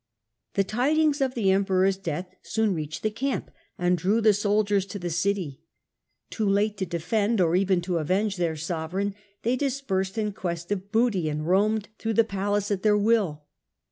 [0.55, 4.97] The tidings of the Emperors death soon reached the camp, and drew the soldiers to
[4.97, 5.61] the city.
[6.31, 10.91] Too late to defend or even to avenge their sovereign, they dispersed in quest of
[10.91, 13.43] booty, and roamed But the sol through the palace at their will.